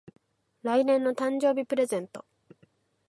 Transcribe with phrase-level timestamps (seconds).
[0.63, 2.25] 来年の誕生日プレゼント